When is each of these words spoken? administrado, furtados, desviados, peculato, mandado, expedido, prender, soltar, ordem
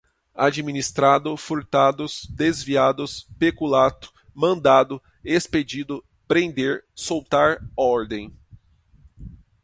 administrado, 0.33 1.37
furtados, 1.37 2.25
desviados, 2.27 3.27
peculato, 3.37 4.11
mandado, 4.33 4.99
expedido, 5.23 6.03
prender, 6.27 6.83
soltar, 6.95 7.63
ordem 7.77 8.35